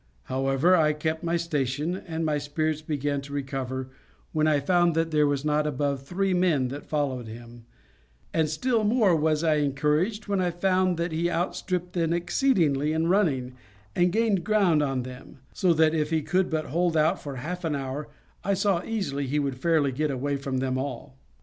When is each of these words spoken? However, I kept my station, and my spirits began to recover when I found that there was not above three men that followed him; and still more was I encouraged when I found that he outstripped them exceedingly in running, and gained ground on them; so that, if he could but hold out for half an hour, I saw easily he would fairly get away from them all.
However, 0.23 0.75
I 0.75 0.93
kept 0.93 1.23
my 1.23 1.37
station, 1.37 1.95
and 1.95 2.25
my 2.25 2.39
spirits 2.39 2.81
began 2.81 3.21
to 3.21 3.33
recover 3.33 3.89
when 4.31 4.47
I 4.47 4.59
found 4.59 4.95
that 4.95 5.11
there 5.11 5.27
was 5.27 5.45
not 5.45 5.67
above 5.67 6.01
three 6.01 6.33
men 6.33 6.69
that 6.69 6.87
followed 6.87 7.27
him; 7.27 7.65
and 8.33 8.49
still 8.49 8.83
more 8.83 9.15
was 9.15 9.43
I 9.43 9.57
encouraged 9.57 10.27
when 10.27 10.41
I 10.41 10.49
found 10.49 10.97
that 10.97 11.11
he 11.11 11.29
outstripped 11.29 11.93
them 11.93 12.13
exceedingly 12.13 12.93
in 12.93 13.09
running, 13.09 13.53
and 13.95 14.11
gained 14.11 14.43
ground 14.43 14.81
on 14.81 15.03
them; 15.03 15.37
so 15.53 15.71
that, 15.75 15.93
if 15.93 16.09
he 16.09 16.23
could 16.23 16.49
but 16.49 16.65
hold 16.73 16.97
out 16.97 17.21
for 17.21 17.35
half 17.35 17.63
an 17.63 17.75
hour, 17.75 18.07
I 18.43 18.55
saw 18.55 18.83
easily 18.83 19.27
he 19.27 19.37
would 19.37 19.59
fairly 19.59 19.91
get 19.91 20.09
away 20.09 20.35
from 20.35 20.57
them 20.57 20.79
all. 20.79 21.15